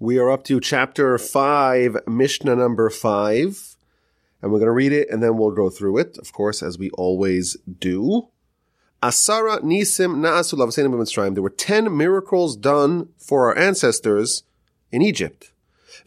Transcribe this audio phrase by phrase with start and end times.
[0.00, 3.76] We are up to chapter 5, Mishnah number 5.
[4.42, 6.76] And we're going to read it and then we'll go through it, of course, as
[6.76, 8.28] we always do.
[9.00, 11.34] Asara Nisim Na'asu Lavsenim B'Mitzrayim.
[11.34, 14.42] There were 10 miracles done for our ancestors
[14.90, 15.52] in Egypt.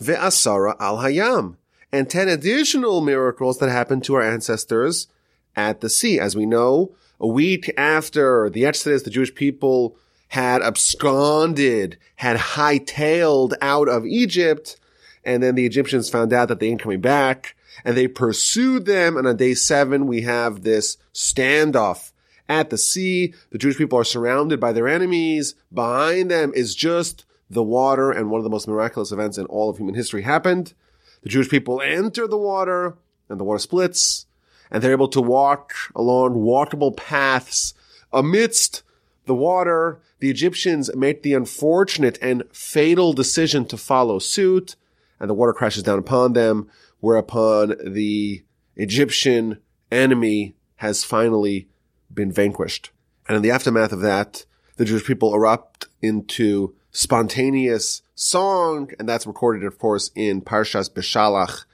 [0.02, 1.56] Ve'asara Al Hayam.
[1.90, 5.08] And 10 additional miracles that happened to our ancestors
[5.56, 6.20] at the sea.
[6.20, 9.96] As we know, a week after the Exodus, the Jewish people
[10.30, 14.80] had absconded, had hightailed out of Egypt,
[15.23, 17.55] and then the Egyptians found out that they ain't coming back,
[17.86, 22.12] and they pursued them, and on day seven, we have this standoff
[22.50, 23.34] at the sea.
[23.52, 25.55] The Jewish people are surrounded by their enemies.
[25.73, 29.70] Behind them is just the water, and one of the most miraculous events in all
[29.70, 30.73] of human history happened.
[31.22, 32.98] The Jewish people enter the water,
[33.30, 34.25] and the water splits,
[34.72, 37.73] and they're able to walk along walkable paths
[38.12, 38.84] amidst
[39.27, 44.76] the water, the Egyptians make the unfortunate and fatal decision to follow suit,
[45.20, 46.70] and the water crashes down upon them,
[47.00, 48.44] whereupon the
[48.75, 49.59] Egyptian
[49.92, 51.67] enemy has finally
[52.14, 52.92] been vanquished.
[53.28, 54.45] And in the aftermath of that,
[54.78, 61.66] the Jewish people erupt into spontaneous song, and that's recorded, of course, in Parshas Beshalach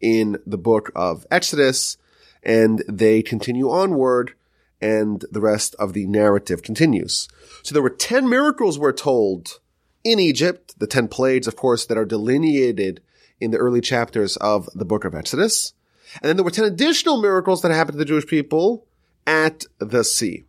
[0.00, 1.96] in the book of Exodus,
[2.42, 4.34] and they continue onward
[4.82, 7.28] and the rest of the narrative continues.
[7.62, 9.60] So there were 10 miracles we're told
[10.04, 13.00] in Egypt, the 10 plagues, of course, that are delineated
[13.40, 15.72] in the early chapters of the book of Exodus.
[16.20, 18.84] And then there were 10 additional miracles that happened to the Jewish people
[19.26, 20.44] at the sea.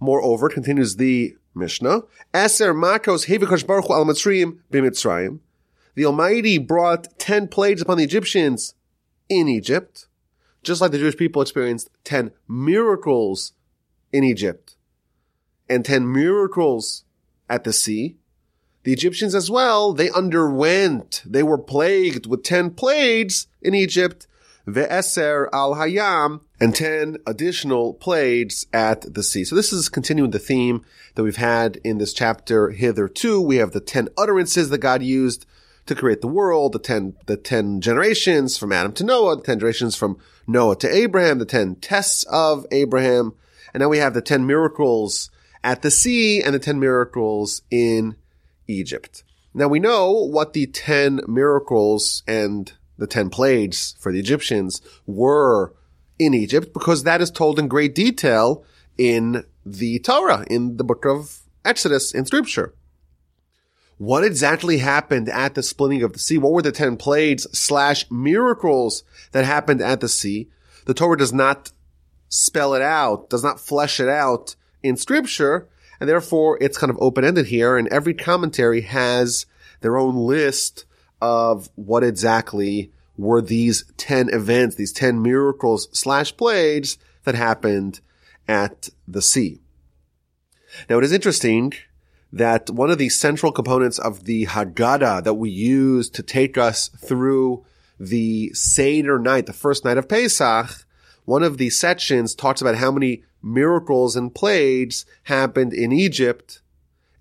[0.00, 2.02] Moreover, continues the Mishnah,
[2.34, 5.38] Aser Makos Hevikosh Baruch al Mitzrayim b'Mitzrayim.
[5.94, 8.74] The Almighty brought 10 plagues upon the Egyptians
[9.28, 10.08] in Egypt
[10.64, 13.52] just like the Jewish people experienced 10 miracles
[14.12, 14.76] in Egypt
[15.68, 17.04] and 10 miracles
[17.48, 18.16] at the sea,
[18.84, 24.26] the Egyptians as well, they underwent, they were plagued with 10 plagues in Egypt,
[24.66, 29.44] ve'eser al hayam, and 10 additional plagues at the sea.
[29.44, 33.40] So this is continuing the theme that we've had in this chapter hitherto.
[33.40, 35.46] We have the 10 utterances that God used
[35.86, 39.58] to create the world, the 10, the 10 generations from Adam to Noah, the 10
[39.58, 43.34] generations from Noah to Abraham, the 10 tests of Abraham.
[43.72, 45.30] And now we have the 10 miracles
[45.62, 48.16] at the sea and the 10 miracles in
[48.66, 49.24] Egypt.
[49.52, 55.74] Now we know what the 10 miracles and the 10 plagues for the Egyptians were
[56.18, 58.64] in Egypt because that is told in great detail
[58.96, 62.74] in the Torah, in the book of Exodus in scripture
[63.98, 66.38] what exactly happened at the splitting of the sea?
[66.38, 70.48] What were the 10 plagues slash miracles that happened at the sea?
[70.86, 71.72] The Torah does not
[72.28, 75.68] spell it out, does not flesh it out in scripture,
[76.00, 79.46] and therefore it's kind of open-ended here, and every commentary has
[79.80, 80.84] their own list
[81.20, 88.00] of what exactly were these 10 events, these 10 miracles slash plagues that happened
[88.48, 89.60] at the sea.
[90.90, 91.72] Now it is interesting
[92.34, 96.88] that one of the central components of the Haggadah that we use to take us
[96.88, 97.64] through
[98.00, 100.84] the Seder night, the first night of Pesach,
[101.24, 106.60] one of the sections talks about how many miracles and plagues happened in Egypt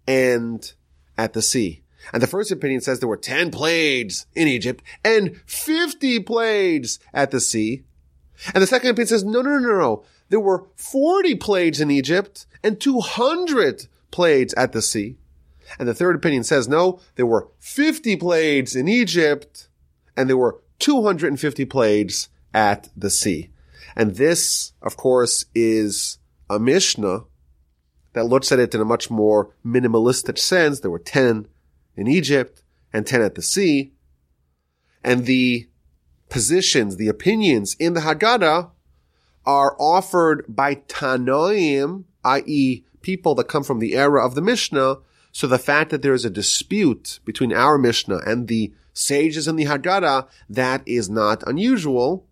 [0.08, 0.74] and
[1.16, 1.84] at the sea.
[2.12, 7.30] And the first opinion says there were 10 plagues in Egypt and 50 plagues at
[7.30, 7.84] the sea.
[8.54, 10.04] And the second opinion says, no, no, no, no, no.
[10.30, 15.18] There were 40 plagues in Egypt and 200 plagues at the sea.
[15.78, 19.68] And the third opinion says, no, there were 50 plagues in Egypt
[20.16, 23.50] and there were 250 plagues at the sea.
[23.96, 26.20] And this, of course, is
[26.50, 27.24] a Mishnah
[28.14, 30.80] that looks at it in a much more minimalistic sense.
[30.80, 31.48] There were 10
[31.96, 33.94] in Egypt and 10 at the sea.
[35.04, 35.68] And the
[36.30, 38.70] positions, the opinions in the Haggadah
[39.46, 44.98] are offered by Tanoim, i.e people that come from the era of the Mishnah.
[45.32, 49.56] So the fact that there is a dispute between our Mishnah and the sages in
[49.56, 52.26] the Haggadah, that is not unusual.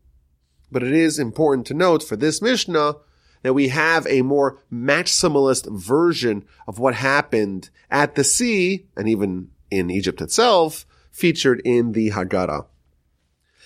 [0.71, 2.95] But it is important to note for this Mishnah
[3.43, 9.49] that we have a more maximalist version of what happened at the sea and even
[9.69, 12.65] in Egypt itself featured in the Haggadah.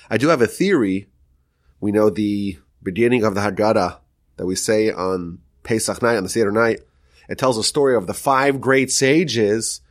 [0.09, 1.07] I do have a theory.
[1.79, 3.99] We know the beginning of the Haggadah
[4.37, 6.81] that we say on Pesach night, on the Seder night,
[7.27, 9.81] it tells a story of the five great sages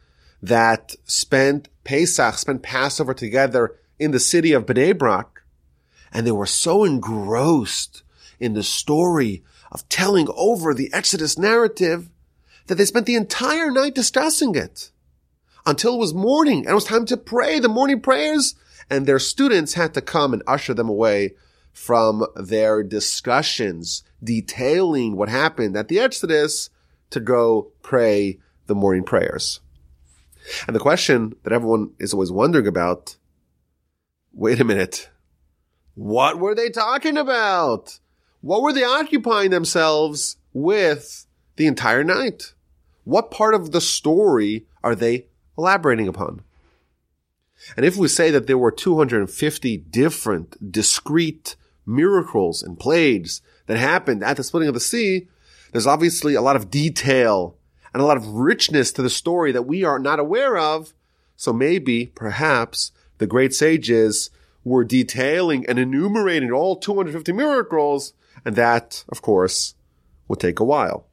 [0.42, 5.42] that spent Pesach, spent Passover together in the city of Bnei Brak.
[6.12, 8.02] And they were so engrossed
[8.38, 9.42] in the story
[9.72, 12.08] of telling over the Exodus narrative
[12.66, 14.90] that they spent the entire night discussing it.
[15.66, 18.54] until it was morning and it was time to pray the morning prayers.
[18.90, 21.34] And their students had to come and usher them away
[21.72, 26.70] from their discussions detailing what happened at the Exodus
[27.14, 29.61] to go pray the morning prayers.
[30.66, 33.16] And the question that everyone is always wondering about,
[34.32, 35.11] wait a minute.
[35.94, 37.99] What were they talking about?
[38.40, 41.26] What were they occupying themselves with
[41.56, 42.52] the entire night?
[43.05, 45.26] What part of the story are they
[45.56, 46.43] elaborating upon?
[47.76, 51.56] And if we say that there were 250 different discrete
[51.87, 55.28] miracles and plagues that happened at the splitting of the sea,
[55.75, 57.56] there's obviously a lot of detail
[57.93, 60.94] and a lot of richness to the story that we are not aware of.
[61.35, 64.31] So maybe, perhaps, the great sages
[64.62, 68.12] were detailing and enumerating all 250 miracles,
[68.44, 69.75] and that, of course,
[70.29, 71.09] would take a while.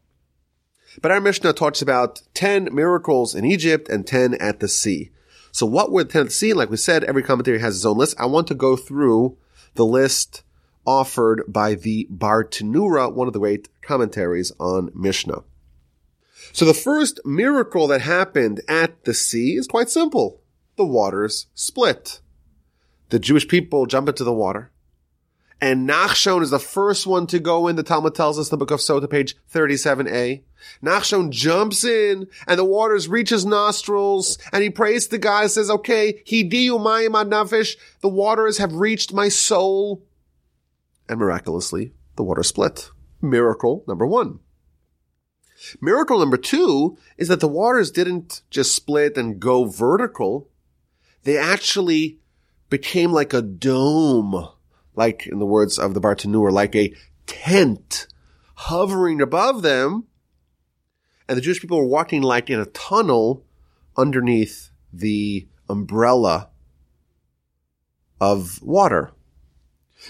[1.02, 5.10] But our Mishnah talks about 10 miracles in Egypt and 10 at the sea.
[5.52, 6.54] So what were the 10 at the sea?
[6.54, 8.16] Like we said, every commentary has its own list.
[8.19, 9.40] I want to go through
[9.74, 10.44] the list
[10.86, 15.44] offered by the Bartenura, one of the great commentaries on Mishnah.
[16.54, 20.42] So the first miracle that happened at the sea is quite simple.
[20.75, 22.19] The waters split.
[23.10, 24.72] The Jewish people jump into the water.
[25.63, 27.75] And Nachshon is the first one to go in.
[27.75, 30.42] The Talmud tells us in the book of Sota, page 37a.
[30.84, 35.51] Nachshon jumps in and the waters reach his nostrils and he prays to God and
[35.51, 37.75] says, okay, hidiyu mayim nafesh.
[38.01, 40.01] The waters have reached my soul.
[41.12, 42.90] And miraculously, the water split.
[43.22, 44.40] Miracle number one.
[45.81, 50.50] Miracle number two is that the waters didn't just split and go vertical.
[51.24, 52.19] They actually
[52.69, 54.48] became like a dome,
[54.96, 56.96] like in the words of the Bartanur, like a
[57.28, 58.08] tent
[58.56, 60.06] hovering above them.
[61.28, 63.46] And the Jewish people were walking like in a tunnel
[63.98, 66.52] underneath the umbrella
[68.22, 69.12] of water.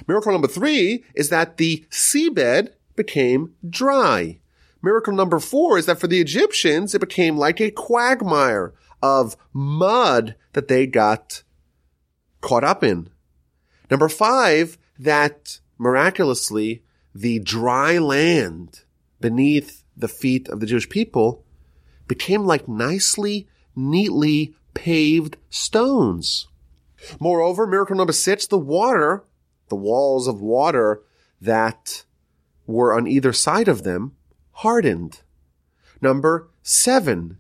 [0.08, 4.40] Miracle number three is that the seabed became dry.
[4.82, 10.36] Miracle number four is that for the Egyptians, it became like a quagmire of mud
[10.54, 11.44] that they got
[12.42, 13.10] caught up in.
[13.90, 16.84] Number five, that miraculously
[17.14, 18.82] the dry land
[19.20, 21.44] beneath the feet of the Jewish people
[22.08, 26.48] became like nicely, neatly paved stones.
[27.20, 29.24] Moreover, miracle number six, the water,
[29.72, 31.02] the walls of water
[31.40, 32.04] that
[32.68, 34.18] were on either side of them
[34.52, 35.22] hardened.
[36.02, 37.38] Number seven.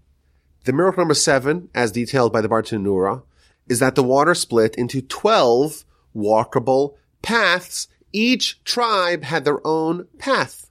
[0.63, 3.24] The miracle number seven, as detailed by the Bartenura,
[3.68, 5.83] is that the water split into 12
[6.16, 7.89] walkable paths.
[8.13, 10.69] Each tribe had their own path.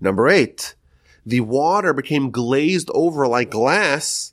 [0.00, 0.74] Number eight.
[1.26, 4.32] The water became glazed over like glass,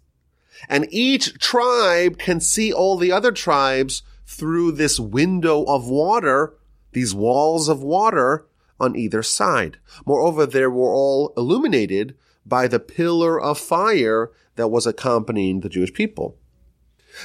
[0.69, 6.53] and each tribe can see all the other tribes through this window of water,
[6.91, 8.45] these walls of water
[8.79, 9.79] on either side.
[10.05, 12.15] Moreover, they were all illuminated
[12.45, 16.37] by the pillar of fire that was accompanying the Jewish people.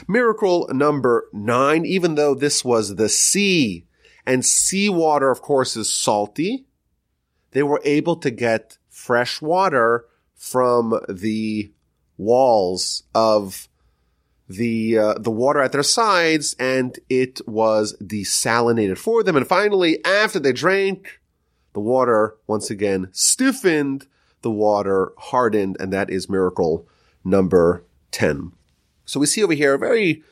[0.08, 3.84] Miracle number nine, even though this was the sea,
[4.24, 6.64] and seawater, of course, is salty,
[7.50, 11.70] they were able to get fresh water from the
[12.16, 13.68] walls of
[14.48, 19.36] the uh, the water at their sides, and it was desalinated for them.
[19.36, 21.20] And finally, after they drank,
[21.72, 24.06] the water once again stiffened,
[24.42, 26.86] the water hardened, and that is miracle
[27.24, 28.52] number 10.
[29.06, 30.22] So we see over here a very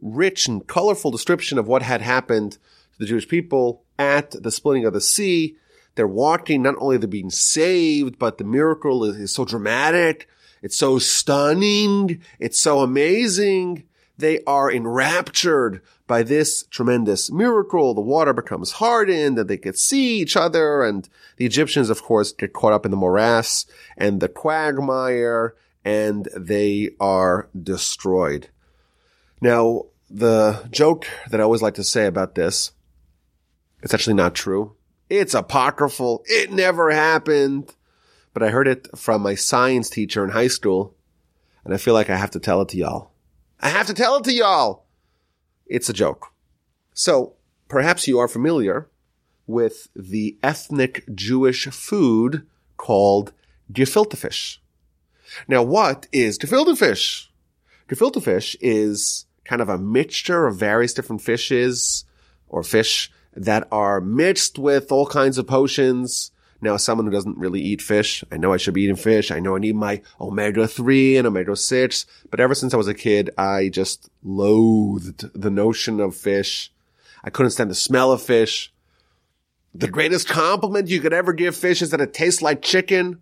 [0.00, 4.84] rich and colorful description of what had happened to the Jewish people at the splitting
[4.84, 5.56] of the sea.
[5.94, 10.28] They're walking, not only they're being saved, but the miracle is, is so dramatic.
[10.62, 12.22] It's so stunning.
[12.38, 13.84] It's so amazing.
[14.16, 17.94] They are enraptured by this tremendous miracle.
[17.94, 20.82] The water becomes hardened and they could see each other.
[20.82, 26.28] And the Egyptians, of course, get caught up in the morass and the quagmire and
[26.36, 28.48] they are destroyed.
[29.40, 32.72] Now, the joke that I always like to say about this,
[33.82, 34.74] it's actually not true.
[35.08, 36.24] It's apocryphal.
[36.26, 37.74] It never happened.
[38.38, 40.94] But I heard it from my science teacher in high school,
[41.64, 43.10] and I feel like I have to tell it to y'all.
[43.58, 44.84] I have to tell it to y'all.
[45.66, 46.28] It's a joke.
[46.94, 47.34] So
[47.66, 48.88] perhaps you are familiar
[49.48, 53.32] with the ethnic Jewish food called
[53.72, 54.62] gefilte fish.
[55.48, 57.32] Now, what is gefilte fish?
[57.88, 62.04] Gefilte fish is kind of a mixture of various different fishes
[62.48, 66.30] or fish that are mixed with all kinds of potions.
[66.60, 69.30] Now, as someone who doesn't really eat fish, I know I should be eating fish.
[69.30, 72.04] I know I need my omega-3 and omega-6.
[72.30, 76.72] But ever since I was a kid, I just loathed the notion of fish.
[77.22, 78.72] I couldn't stand the smell of fish.
[79.72, 83.20] The greatest compliment you could ever give fish is that it tastes like chicken.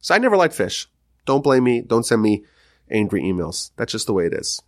[0.00, 0.88] So I never liked fish.
[1.24, 1.82] Don't blame me.
[1.82, 2.44] Don't send me
[2.90, 3.70] angry emails.
[3.76, 4.60] That's just the way it is.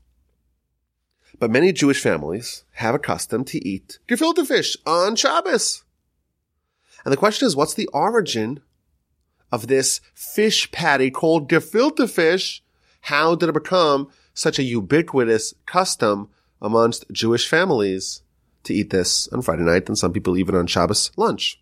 [1.40, 5.84] But many Jewish families have a custom to eat gefilte fish on Shabbos.
[7.04, 8.60] And the question is, what's the origin
[9.50, 12.62] of this fish patty called gefilte fish?
[13.02, 16.28] How did it become such a ubiquitous custom
[16.60, 18.22] amongst Jewish families
[18.64, 21.60] to eat this on Friday night and some people even on Shabbos lunch?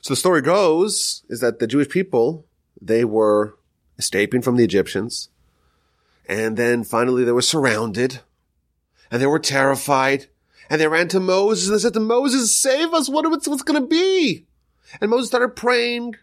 [0.00, 2.46] So the story goes is that the Jewish people,
[2.80, 3.56] they were
[3.98, 5.28] escaping from the Egyptians.
[6.28, 8.20] And then finally they were surrounded
[9.10, 10.26] and they were terrified
[10.68, 13.08] and they ran to Moses and they said to Moses, save us.
[13.08, 14.46] What, what's, what's going to be?
[15.00, 16.16] And Moses started praying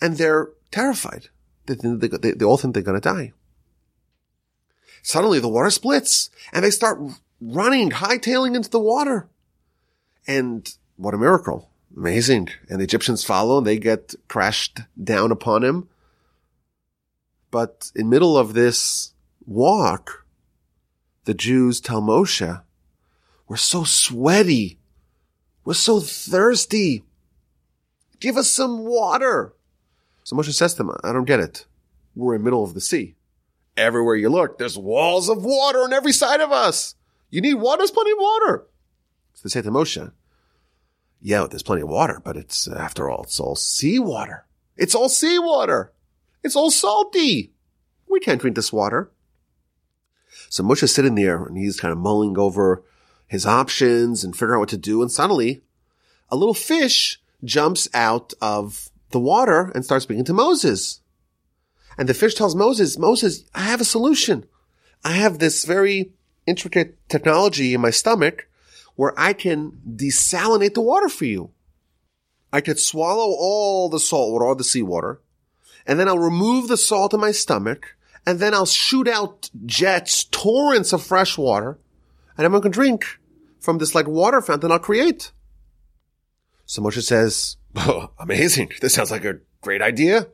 [0.00, 1.28] and they're terrified.
[1.66, 3.32] They, they, they all think they're going to die.
[5.02, 6.98] Suddenly the water splits and they start
[7.40, 9.28] running, hightailing into the water.
[10.26, 11.70] And what a miracle.
[11.96, 12.48] Amazing.
[12.68, 15.88] And the Egyptians follow and they get crashed down upon him.
[17.50, 19.14] But in middle of this
[19.46, 20.26] walk,
[21.24, 22.62] the Jews tell Moshe,
[23.48, 24.78] we're so sweaty.
[25.64, 27.04] We're so thirsty.
[28.20, 29.54] Give us some water.
[30.24, 31.66] So Moshe says to them, I don't get it.
[32.14, 33.14] We're in the middle of the sea.
[33.76, 36.94] Everywhere you look, there's walls of water on every side of us.
[37.30, 37.78] You need water?
[37.78, 38.66] There's plenty of water.
[39.34, 40.12] So they say to Moshe,
[41.20, 44.46] yeah, there's plenty of water, but it's, uh, after all, it's all seawater.
[44.76, 45.92] It's all seawater.
[46.42, 47.52] It's all salty.
[48.08, 49.10] We can't drink this water.
[50.48, 52.82] So Moshe's sitting there and he's kind of mulling over
[53.28, 55.00] his options and figuring out what to do.
[55.02, 55.62] And suddenly
[56.30, 61.00] a little fish jumps out of the water and starts speaking to Moses.
[61.96, 64.46] And the fish tells Moses, Moses, I have a solution.
[65.04, 66.12] I have this very
[66.46, 68.48] intricate technology in my stomach
[68.96, 71.50] where I can desalinate the water for you.
[72.52, 75.20] I could swallow all the salt water, all the seawater,
[75.86, 80.24] and then I'll remove the salt in my stomach, and then I'll shoot out jets,
[80.24, 81.78] torrents of fresh water,
[82.38, 83.04] and everyone can drink
[83.60, 85.32] from this like water fountain I'll create.
[86.64, 88.72] So Moshe says, oh, amazing.
[88.80, 90.28] This sounds like a great idea.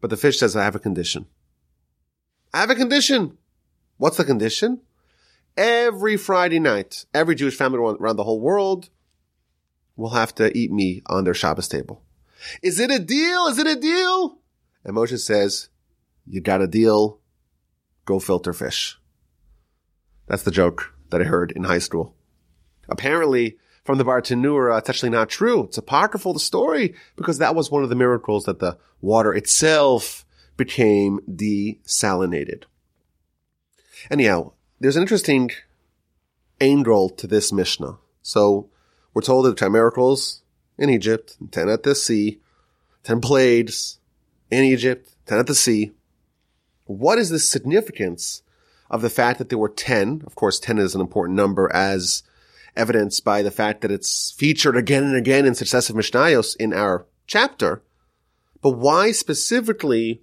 [0.00, 1.26] But the fish says, I have a condition.
[2.54, 3.36] I have a condition.
[3.98, 4.80] What's the condition?
[5.56, 8.90] every Friday night, every Jewish family around the whole world
[9.96, 12.02] will have to eat me on their Shabbos table.
[12.62, 13.46] Is it a deal?
[13.46, 14.38] Is it a deal?
[14.84, 15.68] And Moshe says,
[16.26, 17.20] you got a deal.
[18.06, 18.98] Go filter fish.
[20.30, 22.14] That's the joke that I heard in high school.
[22.88, 25.64] Apparently, from the Bartenura, uh, it's actually not true.
[25.64, 30.24] It's apocryphal, the story, because that was one of the miracles that the water itself
[30.56, 32.62] became desalinated.
[34.08, 35.50] Anyhow, there's an interesting
[36.60, 37.98] angle to this Mishnah.
[38.22, 38.70] So
[39.12, 40.42] we're told that 10 miracles
[40.78, 42.38] in Egypt, 10 at the sea,
[43.02, 43.98] 10 plagues
[44.48, 45.90] in Egypt, 10 at the sea.
[46.84, 48.42] What is the significance
[48.90, 50.22] of the fact that there were 10?
[50.26, 52.22] Of course, 10 is an important number as
[52.76, 57.06] evidenced by the fact that it's featured again and again in successive Mishnayos in our
[57.26, 57.82] chapter.
[58.62, 60.22] But why specifically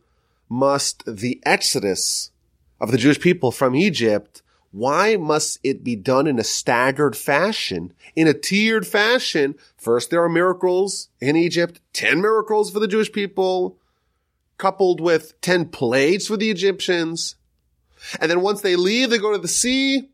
[0.50, 2.32] must the exodus
[2.80, 7.94] of the Jewish people from Egypt why must it be done in a staggered fashion,
[8.16, 9.56] in a tiered fashion?
[9.78, 13.78] First, there are miracles in Egypt, 10 miracles for the Jewish people,
[14.58, 17.36] coupled with 10 plagues for the Egyptians.
[18.20, 20.10] And then once they leave, they go to the sea,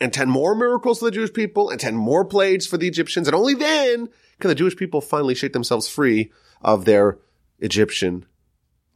[0.00, 3.26] and 10 more miracles for the Jewish people, and 10 more plagues for the Egyptians.
[3.28, 4.08] And only then
[4.40, 6.32] can the Jewish people finally shake themselves free
[6.62, 7.18] of their
[7.58, 8.24] Egyptian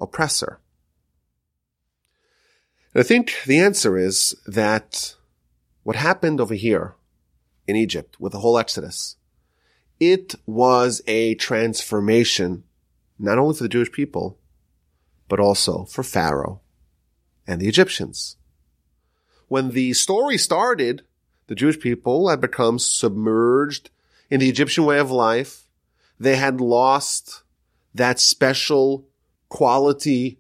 [0.01, 0.61] oppressor.
[2.95, 5.17] And I think the answer is that
[5.83, 6.95] what happened over here
[7.67, 9.17] in Egypt with the whole Exodus,
[9.99, 12.65] it was a transformation,
[13.19, 14.39] not only for the Jewish people,
[15.29, 16.62] but also for Pharaoh
[17.47, 18.37] and the Egyptians.
[19.49, 21.03] When the story started,
[21.47, 23.91] the Jewish people had become submerged
[24.31, 25.67] in the Egyptian way of life.
[26.19, 27.43] They had lost
[27.95, 29.07] that special
[29.49, 30.39] quality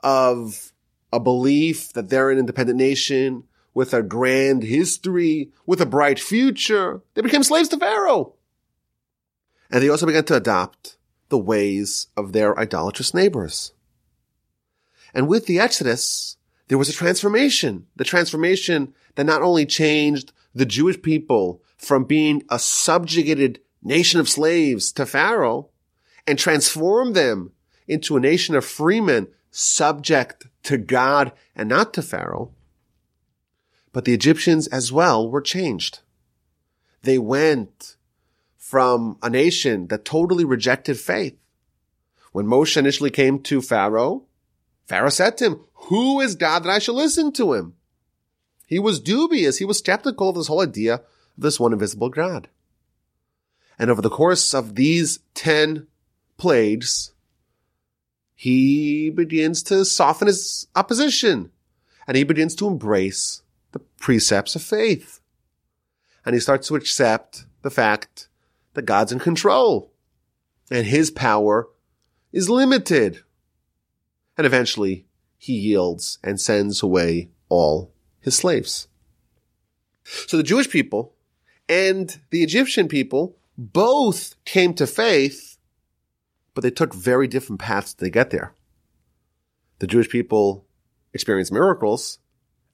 [0.00, 0.72] of
[1.12, 3.44] a belief that they're an independent nation
[3.74, 7.02] with a grand history, with a bright future.
[7.14, 8.34] They became slaves to Pharaoh.
[9.70, 10.96] And they also began to adopt
[11.28, 13.72] the ways of their idolatrous neighbors.
[15.12, 16.36] And with the Exodus,
[16.68, 17.86] there was a transformation.
[17.96, 24.28] The transformation that not only changed the Jewish people from being a subjugated nation of
[24.28, 25.70] slaves to Pharaoh
[26.26, 27.52] and transform them
[27.86, 32.52] into a nation of freemen subject to God and not to Pharaoh.
[33.92, 36.00] But the Egyptians as well were changed.
[37.02, 37.96] They went
[38.56, 41.36] from a nation that totally rejected faith.
[42.32, 44.24] When Moshe initially came to Pharaoh,
[44.86, 47.74] Pharaoh said to him, who is God that I shall listen to him?
[48.66, 49.58] He was dubious.
[49.58, 51.02] He was skeptical of this whole idea of
[51.36, 52.48] this one invisible God.
[53.78, 55.86] And over the course of these 10
[56.38, 57.12] plagues,
[58.34, 61.50] he begins to soften his opposition
[62.06, 65.20] and he begins to embrace the precepts of faith.
[66.24, 68.28] And he starts to accept the fact
[68.72, 69.92] that God's in control
[70.70, 71.68] and his power
[72.32, 73.20] is limited.
[74.36, 75.06] And eventually
[75.44, 78.88] he yields and sends away all his slaves.
[80.02, 81.12] So the Jewish people
[81.68, 85.58] and the Egyptian people both came to faith,
[86.54, 88.54] but they took very different paths to get there.
[89.80, 90.64] The Jewish people
[91.12, 92.20] experienced miracles,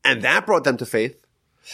[0.04, 1.26] and that brought them to faith.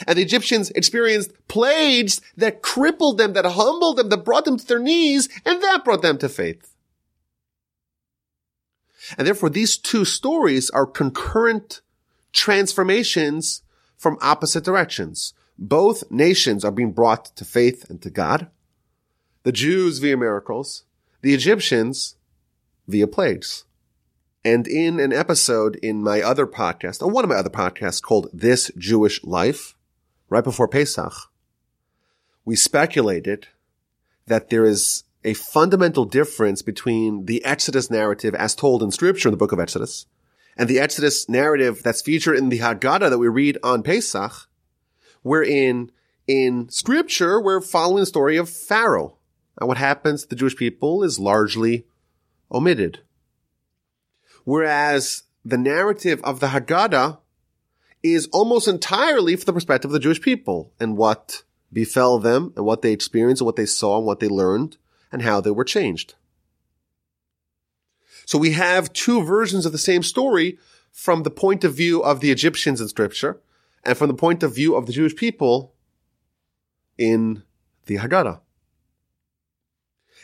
[0.06, 4.66] And the Egyptians experienced plagues that crippled them, that humbled them, that brought them to
[4.66, 6.74] their knees, and that brought them to faith.
[9.16, 11.80] And therefore, these two stories are concurrent
[12.32, 13.62] transformations
[13.96, 15.32] from opposite directions.
[15.58, 18.48] Both nations are being brought to faith and to God.
[19.42, 20.84] The Jews via miracles,
[21.22, 22.16] the Egyptians
[22.86, 23.64] via plagues.
[24.44, 28.28] And in an episode in my other podcast, or one of my other podcasts called
[28.32, 29.74] This Jewish Life,
[30.28, 31.12] right before Pesach,
[32.44, 33.48] we speculated
[34.26, 39.32] that there is a fundamental difference between the Exodus narrative as told in scripture in
[39.32, 40.06] the book of Exodus
[40.56, 44.48] and the Exodus narrative that's featured in the Haggadah that we read on Pesach,
[45.22, 45.90] wherein
[46.28, 49.16] in scripture, we're following the story of Pharaoh.
[49.58, 51.86] And what happens to the Jewish people is largely
[52.50, 53.00] omitted.
[54.44, 57.18] Whereas the narrative of the Haggadah
[58.02, 61.42] is almost entirely from the perspective of the Jewish people and what
[61.72, 64.76] befell them and what they experienced and what they saw and what they learned
[65.16, 66.14] and how they were changed.
[68.26, 70.58] So we have two versions of the same story
[70.92, 73.40] from the point of view of the Egyptians in scripture
[73.82, 75.72] and from the point of view of the Jewish people
[76.98, 77.44] in
[77.86, 78.40] the Haggadah.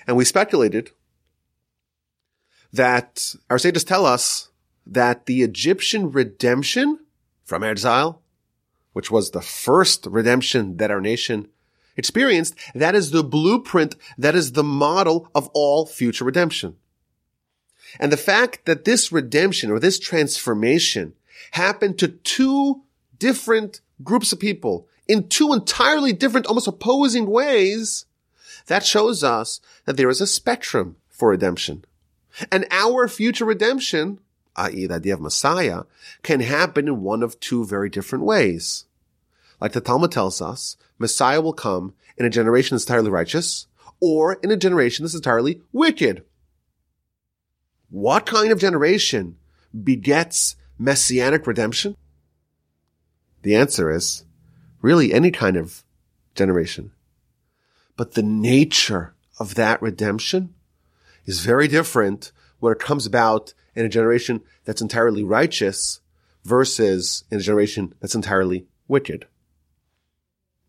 [0.07, 0.91] And we speculated
[2.71, 4.51] that our sages tell us
[4.85, 6.99] that the Egyptian redemption
[7.45, 8.21] from exile,
[8.93, 11.49] which was the first redemption that our nation
[11.97, 16.77] experienced, that is the blueprint, that is the model of all future redemption.
[18.01, 21.15] And the fact that this redemption or this transformation
[21.53, 22.83] happened to two
[23.19, 28.07] different groups of people in two entirely different, almost opposing ways,
[28.67, 31.85] that shows us that there is a spectrum for redemption.
[32.51, 34.21] And our future redemption,
[34.57, 34.87] i.e.
[34.87, 35.83] the idea of Messiah,
[36.23, 38.87] can happen in one of two very different ways.
[39.63, 43.69] Like the Talmud tells us, Messiah will come in a generation that's entirely righteous
[44.01, 46.25] or in a generation that's entirely wicked.
[47.89, 49.37] What kind of generation
[49.85, 51.97] begets messianic redemption?
[53.43, 54.25] The answer is
[54.81, 55.85] really any kind of
[56.35, 56.91] generation.
[57.97, 60.55] But the nature of that redemption
[61.25, 66.01] is very different when it comes about in a generation that's entirely righteous
[66.45, 69.27] versus in a generation that's entirely wicked.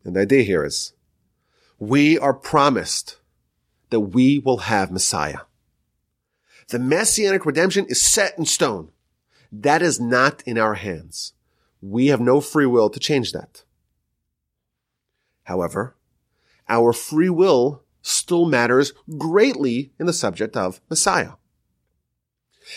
[0.04, 0.94] And the idea here is
[1.80, 3.20] we are promised
[3.90, 5.40] that we will have Messiah.
[6.70, 8.90] The messianic redemption is set in stone.
[9.52, 11.34] That is not in our hands.
[11.82, 13.64] We have no free will to change that.
[15.44, 15.96] However,
[16.70, 21.34] our free will still matters greatly in the subject of Messiah.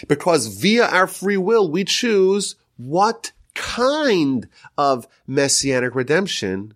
[0.08, 6.74] Because via our free will, we choose what kind of messianic redemption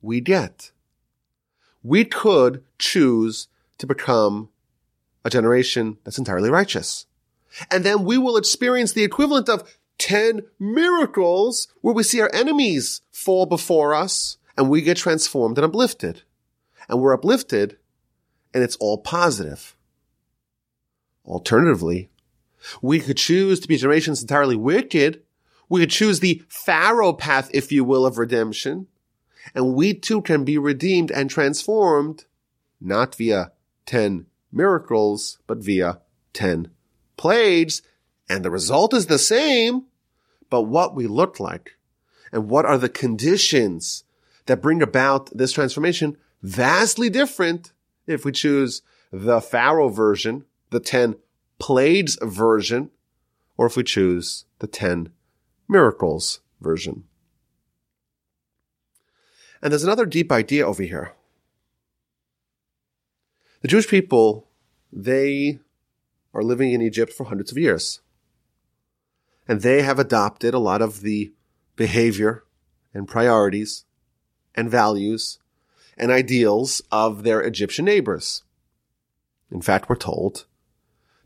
[0.00, 0.70] we get.
[1.82, 4.50] We could choose to become
[5.24, 7.06] a generation that's entirely righteous.
[7.70, 13.02] And then we will experience the equivalent of 10 miracles where we see our enemies
[13.10, 16.22] fall before us and we get transformed and uplifted.
[16.88, 17.78] And we're uplifted
[18.54, 19.76] and it's all positive.
[21.24, 22.10] Alternatively,
[22.80, 25.22] we could choose to be generations entirely wicked.
[25.68, 28.86] We could choose the Pharaoh path, if you will, of redemption.
[29.54, 32.24] And we too can be redeemed and transformed,
[32.80, 33.52] not via
[33.86, 36.00] 10 miracles, but via
[36.32, 36.70] 10
[37.16, 37.82] plagues.
[38.28, 39.86] And the result is the same,
[40.50, 41.72] but what we look like
[42.32, 44.04] and what are the conditions
[44.46, 47.72] that bring about this transformation vastly different
[48.06, 48.82] if we choose
[49.12, 51.16] the Pharaoh version, the 10
[51.58, 52.90] plagues version,
[53.56, 55.10] or if we choose the 10
[55.68, 57.04] miracles version.
[59.62, 61.12] And there's another deep idea over here.
[63.60, 64.48] The Jewish people,
[64.92, 65.58] they
[66.32, 68.00] are living in Egypt for hundreds of years.
[69.48, 71.32] And they have adopted a lot of the
[71.74, 72.44] behavior
[72.94, 73.84] and priorities
[74.54, 75.38] and values
[75.96, 78.44] and ideals of their Egyptian neighbors.
[79.50, 80.46] In fact, we're told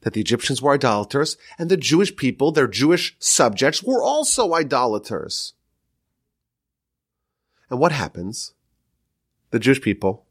[0.01, 5.55] that the Egyptians were idolaters and the Jewish people, their Jewish subjects, were also idolaters.
[7.73, 8.53] And what happens?
[9.51, 10.27] The Jewish people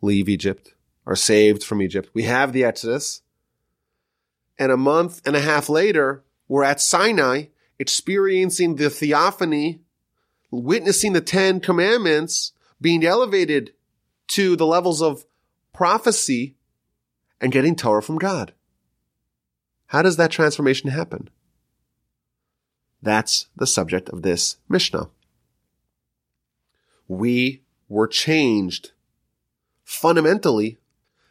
[0.00, 2.10] leave Egypt, are saved from Egypt.
[2.14, 3.22] We have the Exodus.
[4.56, 7.46] And a month and a half later, we're at Sinai
[7.80, 9.80] experiencing the theophany,
[10.52, 13.72] witnessing the Ten Commandments being elevated
[14.28, 15.26] to the levels of
[15.72, 16.54] prophecy
[17.40, 18.54] and getting Torah from God.
[19.86, 21.30] How does that transformation happen?
[23.02, 25.08] That's the subject of this Mishnah.
[27.08, 28.92] We were changed
[29.84, 30.78] fundamentally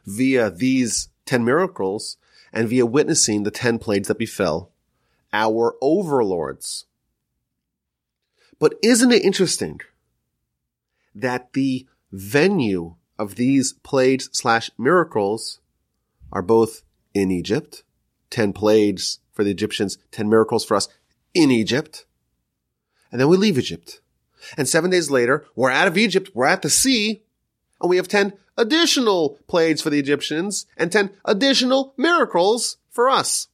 [0.06, 2.18] via these 10 miracles
[2.52, 4.72] and via witnessing the 10 plagues that befell
[5.34, 6.86] our overlords.
[8.60, 9.82] But isn't it interesting
[11.16, 15.60] that the venue of these plagues slash miracles
[16.32, 16.84] are both
[17.14, 17.84] in Egypt,
[18.30, 20.88] 10 plagues for the Egyptians, 10 miracles for us
[21.34, 22.06] in Egypt.
[23.12, 24.02] And then we leave Egypt.
[24.58, 27.24] And seven days later, we're out of Egypt, we're at the sea,
[27.82, 33.48] and we have 10 additional plagues for the Egyptians and 10 additional miracles for us.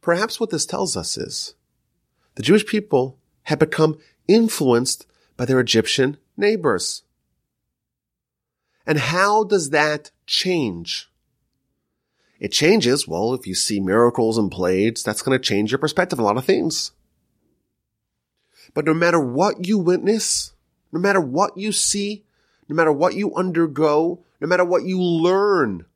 [0.00, 1.54] Perhaps what this tells us is
[2.34, 7.02] the Jewish people had become influenced by their Egyptian neighbors.
[8.86, 11.10] And how does that change?
[12.38, 16.18] It changes, well, if you see miracles and plagues, that's going to change your perspective
[16.18, 16.92] on a lot of things.
[18.74, 20.52] But no matter what you witness,
[20.92, 22.24] no matter what you see,
[22.68, 25.86] no matter what you undergo, no matter what you learn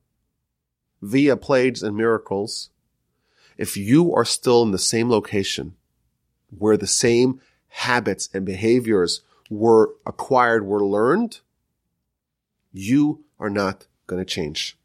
[1.01, 2.71] via plagues and miracles,
[3.57, 5.77] if you are still in the same location
[6.51, 11.41] where the same habits and behaviors were acquired, were learned,
[12.73, 14.77] you are not going to change.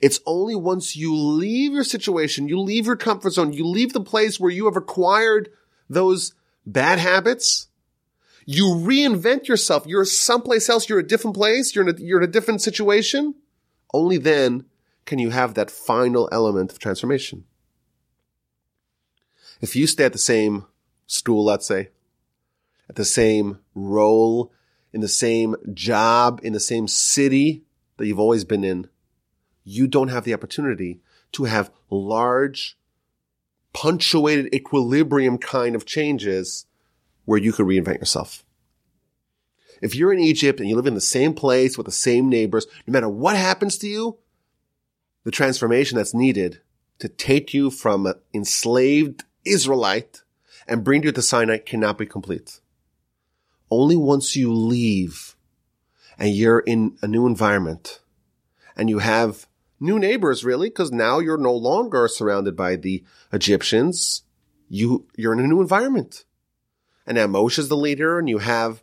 [0.00, 4.00] It's only once you leave your situation, you leave your comfort zone, you leave the
[4.00, 5.50] place where you have acquired
[5.88, 6.34] those
[6.72, 7.68] bad habits,
[8.46, 9.86] you reinvent yourself.
[9.86, 10.88] You're someplace else.
[10.88, 11.74] You're a different place.
[11.74, 13.34] You're in a, you're in a different situation.
[13.92, 14.64] Only then
[15.04, 17.44] can you have that final element of transformation.
[19.60, 20.66] If you stay at the same
[21.06, 21.90] stool, let's say,
[22.88, 24.52] at the same role,
[24.92, 27.62] in the same job, in the same city
[27.96, 28.88] that you've always been in,
[29.64, 31.00] you don't have the opportunity
[31.32, 32.78] to have large,
[33.72, 36.66] punctuated equilibrium kind of changes
[37.24, 38.44] where you could reinvent yourself.
[39.80, 42.66] If you're in Egypt and you live in the same place with the same neighbors,
[42.86, 44.18] no matter what happens to you,
[45.24, 46.60] the transformation that's needed
[46.98, 50.22] to take you from an enslaved Israelite
[50.66, 52.60] and bring you to Sinai cannot be complete.
[53.70, 55.34] Only once you leave
[56.18, 58.00] and you're in a new environment
[58.76, 59.46] and you have
[59.80, 64.22] new neighbors really, because now you're no longer surrounded by the Egyptians.
[64.68, 66.24] You, you're in a new environment.
[67.06, 68.82] And now Moshe is the leader and you have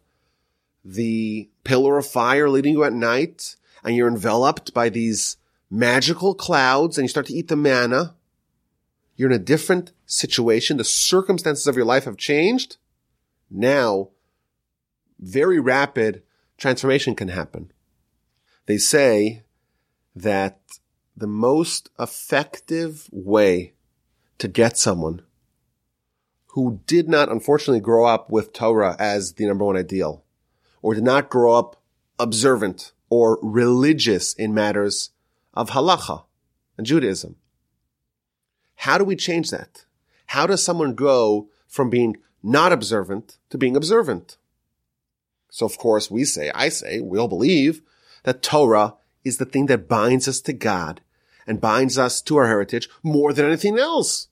[0.83, 5.37] the pillar of fire leading you at night and you're enveloped by these
[5.69, 8.15] magical clouds and you start to eat the manna.
[9.15, 10.77] You're in a different situation.
[10.77, 12.77] The circumstances of your life have changed.
[13.49, 14.09] Now,
[15.19, 16.23] very rapid
[16.57, 17.71] transformation can happen.
[18.65, 19.43] They say
[20.15, 20.59] that
[21.17, 23.73] the most effective way
[24.37, 25.23] to get someone
[26.51, 30.23] who did not unfortunately grow up with Torah as the number one ideal
[30.83, 31.81] or did not grow up
[32.19, 35.09] observant or religious in matters
[35.55, 36.23] of halacha
[36.77, 37.35] and Judaism.
[38.75, 39.85] How do we change that?
[40.27, 44.37] How does someone go from being not observant to being observant?
[45.49, 47.81] So of course we say, I say, we all believe
[48.23, 51.01] that Torah is the thing that binds us to God
[51.47, 54.27] and binds us to our heritage more than anything else.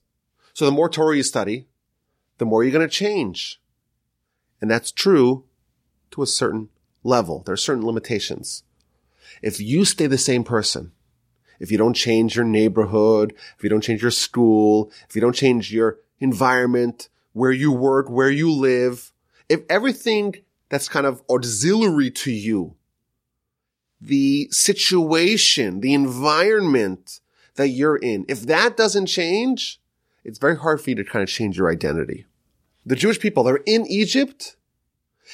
[0.52, 1.66] So the more Torah you study,
[2.38, 3.60] the more you're going to change.
[4.60, 5.44] And that's true
[6.12, 6.68] to a certain
[7.02, 7.42] level.
[7.44, 8.62] There are certain limitations.
[9.42, 10.92] If you stay the same person,
[11.58, 15.34] if you don't change your neighborhood, if you don't change your school, if you don't
[15.34, 19.12] change your environment, where you work, where you live,
[19.48, 20.36] if everything
[20.68, 22.75] that's kind of auxiliary to you
[24.00, 27.20] the situation, the environment
[27.56, 28.24] that you're in.
[28.28, 29.80] If that doesn't change,
[30.24, 32.26] it's very hard for you to kind of change your identity.
[32.84, 34.56] The Jewish people, they're in Egypt.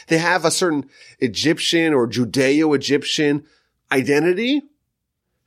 [0.08, 3.44] They have a certain Egyptian or Judeo-Egyptian
[3.90, 4.62] identity.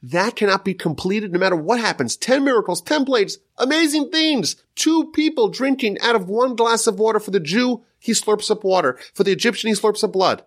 [0.04, 2.16] That cannot be completed no matter what happens.
[2.16, 4.58] 10 miracles, 10 plagues, amazing things.
[4.76, 7.20] Two people drinking out of one glass of water.
[7.20, 9.00] For the Jew, he slurps up water.
[9.14, 10.44] For the Egyptian, he slurps up blood.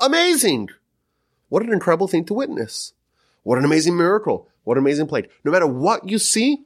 [0.00, 0.70] Amazing.
[1.48, 2.92] What an incredible thing to witness.
[3.42, 4.48] What an amazing miracle.
[4.64, 5.28] What an amazing plague.
[5.44, 6.64] No matter what you see,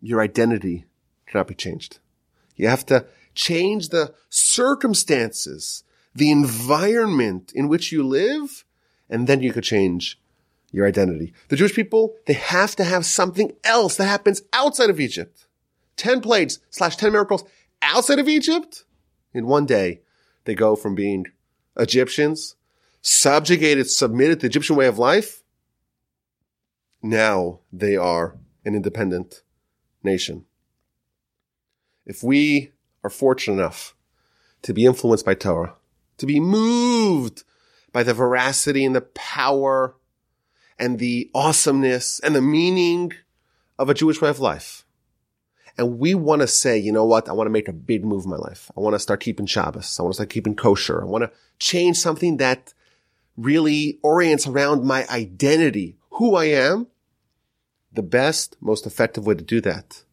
[0.00, 0.86] your identity
[1.26, 1.98] cannot be changed.
[2.56, 8.64] You have to change the circumstances, the environment in which you live,
[9.08, 10.20] and then you could change
[10.72, 11.32] your identity.
[11.48, 15.46] The Jewish people, they have to have something else that happens outside of Egypt.
[15.96, 17.44] 10 plagues slash 10 miracles
[17.82, 18.84] outside of Egypt.
[19.32, 20.00] In one day,
[20.44, 21.26] they go from being
[21.76, 22.56] Egyptians,
[23.02, 25.42] subjugated, submitted to the Egyptian way of life.
[27.02, 29.42] Now they are an independent
[30.02, 30.44] nation.
[32.04, 33.94] If we are fortunate enough
[34.62, 35.74] to be influenced by Torah,
[36.18, 37.44] to be moved
[37.92, 39.96] by the veracity and the power
[40.78, 43.12] and the awesomeness and the meaning
[43.78, 44.84] of a Jewish way of life.
[45.78, 47.28] And we want to say, you know what?
[47.28, 48.70] I want to make a big move in my life.
[48.76, 49.98] I want to start keeping Shabbos.
[49.98, 51.00] I want to start keeping kosher.
[51.00, 52.74] I want to change something that
[53.40, 56.86] really orients around my identity, who I am.
[57.92, 60.04] The best, most effective way to do that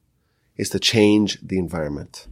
[0.55, 2.27] is to change the environment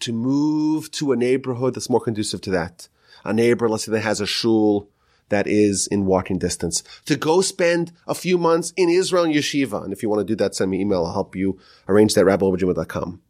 [0.00, 2.88] to move to a neighborhood that's more conducive to that.
[3.24, 4.90] A neighbor, let's say that has a shul
[5.28, 6.82] that is in walking distance.
[7.04, 9.84] To go spend a few months in Israel and yeshiva.
[9.84, 11.04] And if you want to do that, send me email.
[11.04, 13.20] I'll help you arrange that, rabbiwolbe at gmail.com.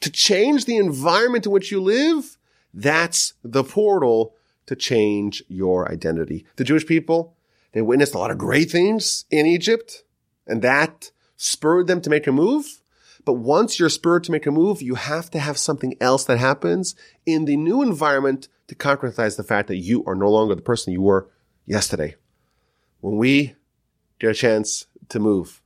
[0.00, 2.38] To change the environment in which you live,
[2.72, 4.34] that's the portal
[4.68, 6.44] to change your identity.
[6.56, 7.34] The Jewish people,
[7.72, 10.04] they witnessed a lot of great things in Egypt,
[10.46, 12.82] and that spurred them to make a move.
[13.24, 16.38] But once you're spurred to make a move, you have to have something else that
[16.38, 20.60] happens in the new environment to concretize the fact that you are no longer the
[20.60, 21.30] person you were
[21.64, 22.14] yesterday.
[23.00, 23.54] When we
[24.18, 25.62] get a chance to move,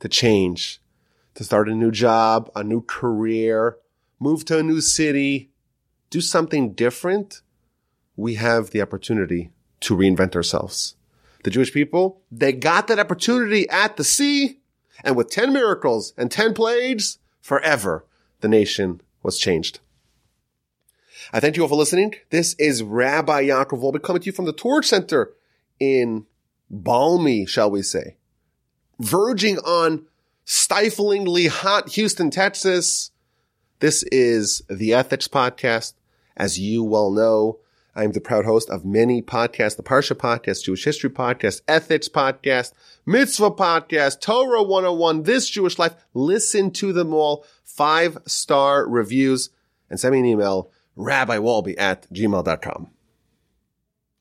[0.00, 0.78] to change,
[1.36, 3.78] to start a new job, a new career,
[4.20, 5.50] move to a new city,
[6.10, 7.40] do something different,
[8.16, 10.94] we have the opportunity to reinvent ourselves.
[11.44, 14.60] The Jewish people, they got that opportunity at the sea
[15.02, 18.06] and with 10 miracles and 10 plagues, forever
[18.40, 19.80] the nation was changed.
[21.32, 22.14] I thank you all for listening.
[22.30, 25.32] This is Rabbi Yaakov Wolbe coming to you from the Torch Center
[25.78, 26.26] in
[26.70, 28.16] balmy, shall we say,
[28.98, 30.06] verging on
[30.44, 33.10] stiflingly hot Houston, Texas.
[33.80, 35.94] This is the Ethics Podcast.
[36.36, 37.58] As you well know,
[37.94, 42.72] I'm the proud host of many podcasts, the Parsha Podcast, Jewish History Podcast, Ethics Podcast,
[43.04, 45.94] Mitzvah Podcast, Torah 101, This Jewish Life.
[46.14, 47.44] Listen to them all.
[47.64, 49.50] Five star reviews
[49.90, 52.90] and send me an email, rabbiwolbe at gmail.com.